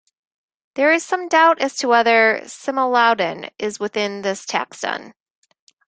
[0.73, 5.13] There is some doubt as to whether "Cimolodon" is within this taxon.